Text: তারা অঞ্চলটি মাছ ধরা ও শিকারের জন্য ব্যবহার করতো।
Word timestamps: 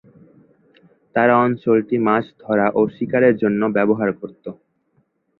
তারা 1.15 1.33
অঞ্চলটি 1.43 1.95
মাছ 2.07 2.25
ধরা 2.43 2.67
ও 2.75 2.91
শিকারের 2.95 3.35
জন্য 3.41 3.61
ব্যবহার 3.77 4.09
করতো। 4.19 4.49